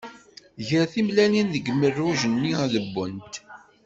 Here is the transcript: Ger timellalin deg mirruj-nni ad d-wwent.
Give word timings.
Ger 0.67 0.85
timellalin 0.93 1.47
deg 1.53 1.65
mirruj-nni 1.79 2.51
ad 2.63 2.69
d-wwent. 2.73 3.33